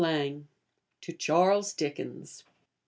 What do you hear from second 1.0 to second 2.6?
To Charles Dickens.